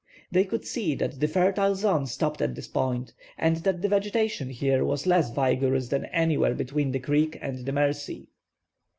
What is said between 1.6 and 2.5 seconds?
zone stopped